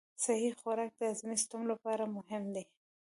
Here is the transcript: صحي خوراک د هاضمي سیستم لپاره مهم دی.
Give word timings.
صحي 0.23 0.49
خوراک 0.59 0.91
د 0.97 1.01
هاضمي 1.09 1.35
سیستم 1.41 1.61
لپاره 1.71 2.13
مهم 2.15 2.43
دی. 2.55 2.63